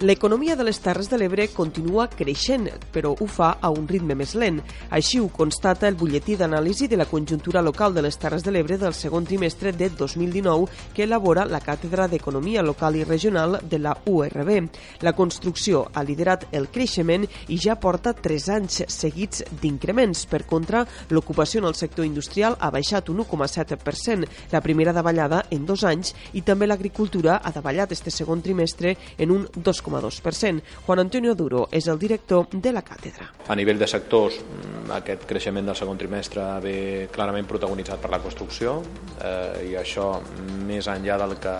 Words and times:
L'economia 0.00 0.54
de 0.56 0.64
les 0.64 0.78
Terres 0.80 1.10
de 1.12 1.18
l'Ebre 1.20 1.44
continua 1.52 2.06
creixent, 2.08 2.70
però 2.88 3.10
ho 3.12 3.26
fa 3.28 3.50
a 3.60 3.68
un 3.68 3.84
ritme 3.84 4.14
més 4.16 4.30
lent. 4.32 4.62
Així 4.96 5.18
ho 5.20 5.26
constata 5.28 5.90
el 5.90 5.98
butlletí 6.00 6.38
d'anàlisi 6.40 6.86
de 6.88 6.96
la 6.96 7.04
conjuntura 7.04 7.60
local 7.60 7.92
de 7.92 8.00
les 8.06 8.16
Terres 8.16 8.40
de 8.40 8.54
l'Ebre 8.54 8.78
del 8.80 8.96
segon 8.96 9.26
trimestre 9.28 9.74
de 9.76 9.90
2019 9.90 10.94
que 10.96 11.04
elabora 11.04 11.44
la 11.44 11.60
Càtedra 11.60 12.06
d'Economia 12.08 12.62
Local 12.64 12.96
i 12.96 13.04
Regional 13.04 13.58
de 13.60 13.78
la 13.78 13.92
URB. 14.06 14.70
La 15.04 15.12
construcció 15.12 15.82
ha 15.92 16.02
liderat 16.02 16.48
el 16.56 16.70
creixement 16.72 17.28
i 17.52 17.60
ja 17.60 17.76
porta 17.76 18.14
3 18.16 18.48
anys 18.56 18.80
seguits 18.88 19.44
d'increments. 19.60 20.24
Per 20.32 20.46
contra, 20.46 20.86
l'ocupació 21.10 21.60
en 21.60 21.68
el 21.68 21.76
sector 21.76 22.08
industrial 22.08 22.56
ha 22.58 22.72
baixat 22.72 23.12
un 23.12 23.20
1,7%, 23.26 24.24
la 24.56 24.64
primera 24.64 24.96
davallada 24.96 25.44
en 25.50 25.68
dos 25.68 25.84
anys, 25.84 26.16
i 26.32 26.40
també 26.40 26.64
l'agricultura 26.72 27.42
ha 27.44 27.52
davallat 27.52 27.92
este 27.92 28.08
segon 28.08 28.40
trimestre 28.40 28.96
en 29.18 29.36
un 29.36 29.46
2,5%. 29.60 29.89
2,2%. 29.90 30.62
Juan 30.86 31.04
Antonio 31.04 31.34
Duro 31.34 31.66
és 31.72 31.88
el 31.88 31.98
director 31.98 32.48
de 32.52 32.72
la 32.72 32.82
càtedra. 32.86 33.28
A 33.48 33.56
nivell 33.58 33.78
de 33.78 33.86
sectors, 33.90 34.40
mm, 34.40 34.90
aquest 35.00 35.26
creixement 35.26 35.66
del 35.66 35.76
segon 35.76 35.98
trimestre 35.98 36.60
ve 36.62 37.08
clarament 37.12 37.46
protagonitzat 37.46 38.00
per 38.00 38.10
la 38.10 38.20
construcció 38.20 38.82
eh, 39.22 39.70
i 39.70 39.74
això 39.74 40.20
més 40.66 40.86
enllà 40.86 41.18
del 41.18 41.38
que 41.38 41.56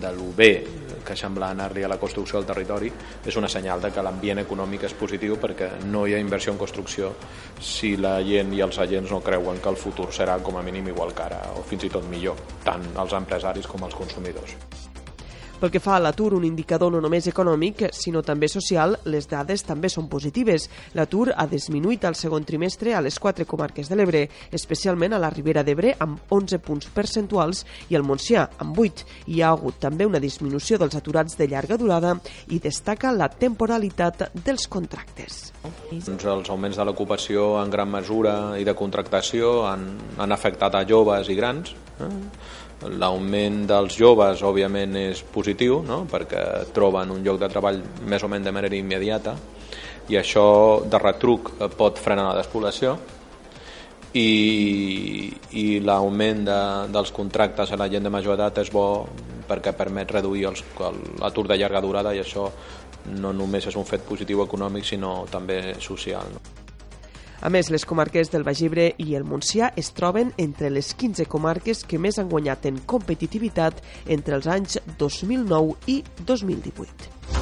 de 0.00 0.12
lo 0.12 0.32
bé 0.36 0.66
que 1.06 1.14
sembla 1.14 1.50
anar-li 1.54 1.84
a 1.86 1.88
la 1.88 1.98
construcció 2.02 2.40
del 2.40 2.48
territori 2.48 2.90
és 3.24 3.36
una 3.38 3.48
senyal 3.48 3.80
de 3.80 3.92
que 3.94 4.02
l'ambient 4.02 4.42
econòmic 4.42 4.88
és 4.88 4.96
positiu 4.98 5.38
perquè 5.42 5.70
no 5.86 6.06
hi 6.06 6.16
ha 6.16 6.22
inversió 6.22 6.52
en 6.52 6.58
construcció 6.58 7.12
si 7.60 7.94
la 7.96 8.16
gent 8.26 8.52
i 8.56 8.64
els 8.66 8.80
agents 8.82 9.14
no 9.14 9.22
creuen 9.22 9.62
que 9.62 9.70
el 9.70 9.78
futur 9.80 10.08
serà 10.10 10.40
com 10.42 10.58
a 10.58 10.64
mínim 10.66 10.90
igual 10.90 11.14
que 11.14 11.28
ara 11.28 11.44
o 11.54 11.62
fins 11.62 11.86
i 11.86 11.92
tot 11.92 12.10
millor, 12.10 12.42
tant 12.64 12.90
els 12.96 13.14
empresaris 13.20 13.70
com 13.70 13.86
els 13.86 13.94
consumidors. 13.94 14.58
Pel 15.56 15.70
que 15.72 15.80
fa 15.80 15.94
a 15.96 16.00
l'atur, 16.04 16.34
un 16.36 16.44
indicador 16.44 16.90
no 16.92 16.98
només 17.00 17.26
econòmic, 17.30 17.86
sinó 17.96 18.20
també 18.20 18.48
social, 18.52 18.98
les 19.08 19.24
dades 19.30 19.62
també 19.64 19.88
són 19.88 20.04
positives. 20.12 20.66
L'atur 20.92 21.30
ha 21.32 21.46
disminuït 21.48 22.04
al 22.04 22.16
segon 22.18 22.44
trimestre 22.44 22.92
a 22.92 23.00
les 23.00 23.16
quatre 23.18 23.46
comarques 23.48 23.88
de 23.88 23.96
l'Ebre, 23.96 24.20
especialment 24.52 25.16
a 25.16 25.20
la 25.22 25.30
Ribera 25.32 25.62
d'Ebre, 25.64 25.94
amb 26.04 26.28
11 26.28 26.60
punts 26.60 26.90
percentuals, 26.92 27.64
i 27.88 27.96
al 27.96 28.04
Montsià, 28.04 28.44
amb 28.60 28.76
8. 28.84 29.06
Hi 29.32 29.40
ha 29.40 29.54
hagut 29.54 29.80
també 29.80 30.04
una 30.04 30.20
disminució 30.20 30.76
dels 30.76 30.98
aturats 31.00 31.38
de 31.40 31.48
llarga 31.48 31.80
durada 31.80 32.12
i 32.52 32.60
destaca 32.60 33.14
la 33.16 33.30
temporalitat 33.32 34.26
dels 34.36 34.68
contractes. 34.68 35.54
Doncs 35.88 36.28
els 36.36 36.52
augments 36.52 36.76
de 36.76 36.84
l'ocupació 36.84 37.54
en 37.62 37.72
gran 37.72 37.88
mesura 37.96 38.36
i 38.60 38.68
de 38.68 38.76
contractació 38.76 39.62
han, 39.70 39.88
han 40.20 40.36
afectat 40.36 40.76
a 40.76 40.84
joves 40.84 41.32
i 41.32 41.40
grans. 41.40 41.72
Eh? 41.96 42.12
L'augment 42.84 43.62
dels 43.66 43.96
joves, 43.96 44.42
òbviament, 44.44 44.98
és 45.00 45.22
positiu, 45.32 45.80
no? 45.86 46.02
perquè 46.10 46.42
troben 46.76 47.14
un 47.14 47.22
lloc 47.24 47.40
de 47.40 47.48
treball 47.48 47.80
més 48.04 48.22
o 48.22 48.28
menys 48.28 48.44
de 48.44 48.52
manera 48.52 48.76
immediata 48.76 49.36
i 50.12 50.18
això 50.20 50.84
de 50.86 50.98
retruc 51.02 51.54
pot 51.78 51.98
frenar 51.98 52.28
la 52.28 52.36
despoblació 52.38 52.92
i, 54.16 55.32
i 55.58 55.64
l'augment 55.84 56.44
de, 56.46 56.60
dels 56.94 57.10
contractes 57.16 57.72
a 57.72 57.80
la 57.80 57.88
gent 57.92 58.06
de 58.06 58.12
major 58.12 58.36
edat 58.36 58.62
és 58.62 58.70
bo 58.72 59.06
perquè 59.48 59.74
permet 59.76 60.12
reduir 60.14 60.46
l'atur 60.46 61.46
de 61.48 61.58
llarga 61.58 61.82
durada 61.82 62.14
i 62.14 62.22
això 62.22 62.50
no 63.16 63.32
només 63.32 63.66
és 63.66 63.76
un 63.78 63.88
fet 63.88 64.06
positiu 64.06 64.42
econòmic 64.42 64.86
sinó 64.86 65.18
també 65.30 65.76
social. 65.80 66.32
No? 66.34 66.65
A 67.40 67.50
més, 67.52 67.68
les 67.70 67.84
comarques 67.84 68.30
del 68.32 68.44
Baix 68.46 68.62
i 68.64 69.14
el 69.14 69.26
Montsià 69.28 69.72
es 69.76 69.92
troben 69.92 70.32
entre 70.38 70.70
les 70.70 70.94
15 70.94 71.26
comarques 71.28 71.84
que 71.84 71.98
més 71.98 72.18
han 72.18 72.30
guanyat 72.32 72.66
en 72.66 72.80
competitivitat 72.86 73.82
entre 74.06 74.36
els 74.36 74.46
anys 74.46 74.78
2009 74.98 75.76
i 75.86 76.02
2018. 76.24 77.35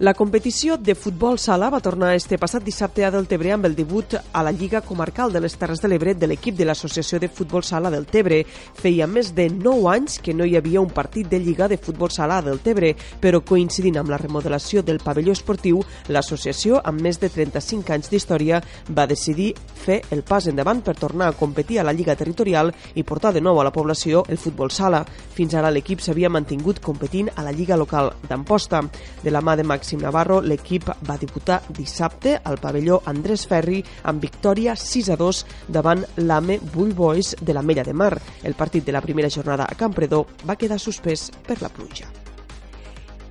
La 0.00 0.12
competició 0.12 0.74
de 0.76 0.96
futbol 0.98 1.36
sala 1.38 1.68
va 1.70 1.78
tornar 1.78 2.16
este 2.16 2.34
passat 2.34 2.64
dissabte 2.66 3.04
a 3.06 3.12
Deltebre 3.14 3.52
amb 3.54 3.68
el 3.68 3.76
debut 3.78 4.16
a 4.18 4.40
la 4.42 4.50
Lliga 4.50 4.80
Comarcal 4.82 5.30
de 5.30 5.38
les 5.38 5.54
Terres 5.54 5.78
de 5.78 5.86
l'Ebre 5.86 6.16
de 6.18 6.26
l'equip 6.26 6.56
de 6.58 6.64
l'Associació 6.66 7.20
de 7.22 7.28
Futbol 7.30 7.62
Sala 7.62 7.92
del 7.94 8.08
Tebre. 8.10 8.40
Feia 8.74 9.06
més 9.06 9.30
de 9.36 9.46
9 9.54 9.92
anys 9.92 10.16
que 10.18 10.34
no 10.34 10.48
hi 10.50 10.56
havia 10.58 10.82
un 10.82 10.90
partit 10.90 11.28
de 11.30 11.38
Lliga 11.38 11.68
de 11.70 11.78
Futbol 11.78 12.10
Sala 12.10 12.40
del 12.42 12.58
Tebre, 12.58 12.90
però 13.22 13.38
coincidint 13.46 14.00
amb 14.00 14.10
la 14.10 14.18
remodelació 14.18 14.82
del 14.82 14.98
pavelló 14.98 15.30
esportiu, 15.30 15.78
l'associació, 16.08 16.82
amb 16.82 16.98
més 16.98 17.22
de 17.22 17.30
35 17.30 17.94
anys 17.94 18.10
d'història, 18.10 18.58
va 18.90 19.06
decidir 19.06 19.52
fer 19.84 20.00
el 20.10 20.24
pas 20.26 20.50
endavant 20.50 20.82
per 20.82 20.96
tornar 20.98 21.30
a 21.30 21.38
competir 21.38 21.78
a 21.78 21.86
la 21.86 21.94
Lliga 21.94 22.18
Territorial 22.18 22.74
i 22.96 23.06
portar 23.06 23.30
de 23.32 23.44
nou 23.44 23.62
a 23.62 23.68
la 23.70 23.70
població 23.70 24.24
el 24.26 24.42
futbol 24.42 24.74
sala. 24.74 25.04
Fins 25.06 25.54
ara 25.54 25.70
l'equip 25.70 26.02
s'havia 26.02 26.34
mantingut 26.34 26.82
competint 26.82 27.30
a 27.36 27.46
la 27.46 27.54
Lliga 27.54 27.78
local 27.78 28.10
d'Amposta. 28.26 28.82
De 29.22 29.30
la 29.30 29.40
mà 29.40 29.54
de 29.54 29.62
Max 29.62 29.83
Màxim 29.84 30.00
Navarro, 30.00 30.38
l'equip 30.40 30.86
va 31.04 31.18
debutar 31.20 31.58
dissabte 31.76 32.38
al 32.48 32.56
pavelló 32.56 33.02
Andrés 33.12 33.44
Ferri 33.50 33.82
amb 34.08 34.24
victòria 34.24 34.78
6 34.80 35.12
a 35.12 35.18
2 35.20 35.44
davant 35.76 36.00
l'AME 36.24 36.56
Bull 36.72 36.96
Boys 36.96 37.36
de 37.38 37.52
la 37.52 37.60
Mella 37.60 37.84
de 37.84 37.92
Mar. 37.92 38.14
El 38.42 38.56
partit 38.56 38.86
de 38.86 38.96
la 38.96 39.04
primera 39.04 39.28
jornada 39.28 39.68
a 39.68 39.76
Campredó 39.76 40.24
va 40.48 40.56
quedar 40.56 40.80
suspès 40.80 41.28
per 41.44 41.60
la 41.60 41.68
pluja. 41.68 42.08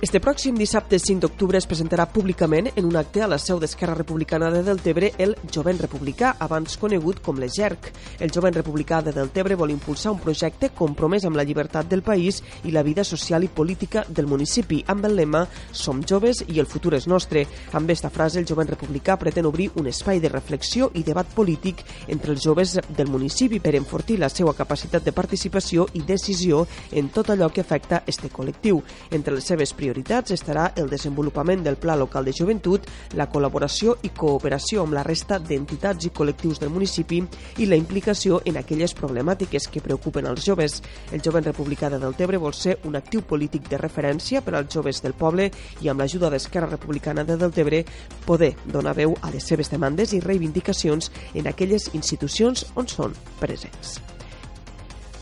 Este 0.00 0.16
pròxim 0.16 0.56
dissabte 0.56 0.96
5 0.96 1.20
d'octubre 1.20 1.58
es 1.60 1.66
presentarà 1.68 2.06
públicament 2.08 2.70
en 2.72 2.86
un 2.88 2.94
acte 2.96 3.20
a 3.20 3.26
la 3.28 3.36
seu 3.36 3.58
d'Esquerra 3.60 3.92
Republicana 3.98 4.48
de 4.48 4.62
Deltebre 4.64 5.10
el 5.20 5.34
Jovent 5.52 5.76
Republicà, 5.76 6.30
abans 6.40 6.78
conegut 6.80 7.18
com 7.20 7.36
l'EGERC. 7.36 7.90
El 8.24 8.32
Jovent 8.32 8.56
Republicà 8.56 9.02
de 9.04 9.12
Deltebre 9.12 9.58
vol 9.60 9.74
impulsar 9.74 10.14
un 10.14 10.22
projecte 10.22 10.70
compromès 10.72 11.26
amb 11.28 11.36
la 11.36 11.44
llibertat 11.44 11.90
del 11.90 12.00
país 12.00 12.38
i 12.64 12.72
la 12.72 12.82
vida 12.82 13.04
social 13.04 13.44
i 13.44 13.50
política 13.52 14.06
del 14.08 14.24
municipi, 14.24 14.78
amb 14.88 15.04
el 15.04 15.18
lema 15.18 15.42
Som 15.70 16.00
joves 16.00 16.40
i 16.48 16.56
el 16.64 16.70
futur 16.72 16.94
és 16.96 17.04
nostre. 17.04 17.44
Amb 17.74 17.84
aquesta 17.84 18.08
frase, 18.08 18.40
el 18.40 18.48
Jovent 18.48 18.72
Republicà 18.72 19.18
pretén 19.20 19.44
obrir 19.52 19.68
un 19.76 19.92
espai 19.92 20.16
de 20.18 20.32
reflexió 20.32 20.88
i 20.94 21.04
debat 21.04 21.28
polític 21.36 21.84
entre 22.08 22.32
els 22.32 22.40
joves 22.40 22.78
del 22.88 23.12
municipi 23.12 23.60
per 23.60 23.76
enfortir 23.76 24.16
la 24.16 24.32
seva 24.32 24.56
capacitat 24.56 25.04
de 25.04 25.12
participació 25.12 25.90
i 25.92 26.06
decisió 26.08 26.64
en 26.90 27.12
tot 27.12 27.28
allò 27.28 27.52
que 27.52 27.60
afecta 27.60 28.00
este 28.06 28.32
col·lectiu. 28.32 28.80
Entre 29.12 29.36
les 29.36 29.44
seves 29.44 29.74
prioritats 29.74 29.89
prioritats 29.90 30.30
estarà 30.30 30.68
el 30.78 30.88
desenvolupament 30.90 31.64
del 31.66 31.76
Pla 31.76 31.96
Local 31.98 32.24
de 32.24 32.34
Joventut, 32.36 32.84
la 33.18 33.26
col·laboració 33.30 33.96
i 34.06 34.12
cooperació 34.14 34.84
amb 34.84 34.94
la 34.94 35.02
resta 35.02 35.40
d'entitats 35.42 36.06
i 36.06 36.12
col·lectius 36.14 36.60
del 36.62 36.70
municipi 36.70 37.18
i 37.58 37.66
la 37.66 37.78
implicació 37.80 38.38
en 38.46 38.60
aquelles 38.60 38.94
problemàtiques 38.94 39.66
que 39.66 39.82
preocupen 39.82 40.28
els 40.30 40.46
joves. 40.46 40.78
El 41.10 41.24
Jovent 41.26 41.48
Republicà 41.50 41.90
de 41.90 41.98
Deltebre 41.98 42.38
vol 42.38 42.54
ser 42.54 42.78
un 42.86 42.94
actiu 43.00 43.24
polític 43.26 43.66
de 43.68 43.82
referència 43.82 44.44
per 44.46 44.54
als 44.54 44.70
joves 44.74 45.02
del 45.02 45.18
poble 45.18 45.50
i 45.82 45.90
amb 45.90 46.04
l'ajuda 46.04 46.30
d'Esquerra 46.30 46.70
Republicana 46.70 47.26
de 47.26 47.38
Deltebre 47.40 47.82
poder 48.26 48.54
donar 48.64 48.94
veu 48.94 49.16
a 49.22 49.34
les 49.34 49.50
seves 49.50 49.74
demandes 49.74 50.14
i 50.14 50.22
reivindicacions 50.22 51.10
en 51.34 51.50
aquelles 51.50 51.90
institucions 51.98 52.68
on 52.76 52.86
són 52.86 53.18
presents. 53.42 53.98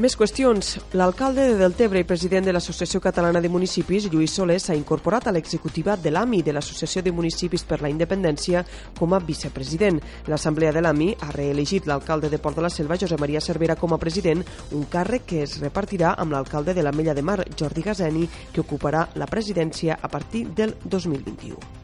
Més 0.00 0.14
qüestions. 0.16 0.78
L'alcalde 0.96 1.42
de 1.50 1.58
Deltebre 1.60 2.00
i 2.00 2.06
president 2.08 2.46
de 2.46 2.52
l'Associació 2.56 2.96
Catalana 3.04 3.42
de 3.44 3.50
Municipis, 3.52 4.06
Lluís 4.08 4.32
Soler, 4.32 4.56
s'ha 4.56 4.72
incorporat 4.72 5.26
a 5.28 5.34
l'executiva 5.36 5.98
de 6.00 6.08
l'AMI, 6.10 6.40
de 6.46 6.54
l'Associació 6.56 7.02
de 7.04 7.12
Municipis 7.12 7.66
per 7.68 7.82
la 7.82 7.90
Independència, 7.92 8.62
com 8.96 9.12
a 9.12 9.20
vicepresident. 9.20 10.00
L'Assemblea 10.32 10.72
de 10.72 10.80
l'AMI 10.80 11.10
ha 11.20 11.28
reelegit 11.36 11.84
l'alcalde 11.84 12.32
de 12.32 12.40
Port 12.40 12.56
de 12.56 12.64
la 12.64 12.72
Selva, 12.72 12.96
Josep 12.96 13.20
Maria 13.20 13.44
Cervera, 13.44 13.76
com 13.76 13.92
a 13.92 14.00
president, 14.00 14.40
un 14.72 14.88
càrrec 14.88 15.28
que 15.28 15.44
es 15.44 15.58
repartirà 15.60 16.16
amb 16.16 16.32
l'alcalde 16.32 16.72
de 16.72 16.88
la 16.88 16.96
Mella 16.96 17.12
de 17.12 17.28
Mar, 17.28 17.42
Jordi 17.52 17.84
Gazeni, 17.84 18.24
que 18.48 18.64
ocuparà 18.64 19.10
la 19.20 19.28
presidència 19.28 20.00
a 20.00 20.08
partir 20.08 20.46
del 20.56 20.72
2021. 20.88 21.81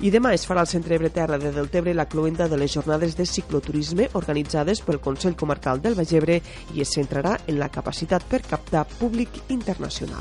I 0.00 0.10
demà 0.12 0.34
es 0.36 0.44
farà 0.44 0.60
al 0.60 0.68
Centre 0.68 0.98
Breterra 1.00 1.38
de 1.40 1.50
Deltebre 1.52 1.94
la 1.94 2.04
cloenda 2.04 2.48
de 2.48 2.58
les 2.60 2.72
jornades 2.72 3.16
de 3.16 3.24
cicloturisme 3.24 4.10
organitzades 4.12 4.82
pel 4.84 5.00
Consell 5.00 5.36
Comarcal 5.36 5.80
del 5.80 5.94
Bagebre 5.96 6.42
i 6.74 6.82
es 6.84 6.92
centrarà 6.92 7.38
en 7.46 7.58
la 7.58 7.70
capacitat 7.72 8.26
per 8.28 8.42
captar 8.44 8.84
públic 8.98 9.40
internacional. 9.48 10.20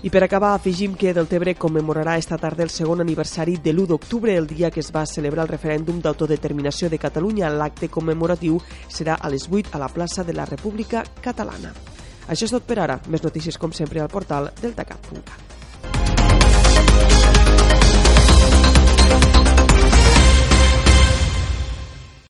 I 0.00 0.10
per 0.14 0.22
acabar, 0.22 0.52
afegim 0.54 0.94
que 0.94 1.10
Deltebre 1.10 1.56
commemorarà 1.58 2.16
esta 2.18 2.38
tarda 2.38 2.62
el 2.62 2.70
segon 2.70 3.00
aniversari 3.02 3.56
de 3.58 3.72
l'1 3.72 3.86
d'octubre, 3.90 4.36
el 4.36 4.46
dia 4.46 4.70
que 4.70 4.78
es 4.78 4.92
va 4.94 5.02
celebrar 5.10 5.48
el 5.48 5.50
referèndum 5.50 5.98
d'autodeterminació 5.98 6.86
de 6.88 7.02
Catalunya. 7.02 7.50
L'acte 7.50 7.90
commemoratiu 7.90 8.60
serà 8.86 9.18
a 9.18 9.28
les 9.28 9.48
8 9.50 9.74
a 9.74 9.82
la 9.82 9.90
plaça 9.90 10.22
de 10.22 10.38
la 10.38 10.46
República 10.46 11.02
Catalana. 11.20 11.74
Això 12.28 12.46
és 12.46 12.54
tot 12.54 12.62
per 12.62 12.78
ara. 12.78 13.00
Més 13.10 13.26
notícies, 13.26 13.58
com 13.58 13.74
sempre, 13.74 13.98
al 13.98 14.08
portal 14.12 14.52
deltacat.cat. 14.62 15.58